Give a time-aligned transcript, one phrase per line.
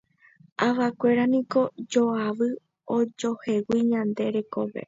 [0.67, 2.49] Avakuéra niko jajoavy
[2.95, 4.79] ojoehegui ñande rekópe.